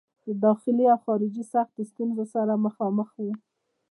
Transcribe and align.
د 0.25 0.27
داخلي 0.45 0.85
او 0.93 0.99
خارجي 1.05 1.43
سختو 1.53 1.81
ستونزو 1.91 2.23
سره 2.35 2.53
مخامخ 2.65 3.09
وو. 3.23 3.33